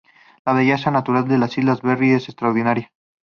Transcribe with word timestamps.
La 0.47 0.53
belleza 0.53 0.89
natural 0.89 1.27
de 1.27 1.37
las 1.37 1.55
Islas 1.59 1.83
Berry 1.83 2.13
es 2.13 2.27
extraordinaria. 2.27 2.91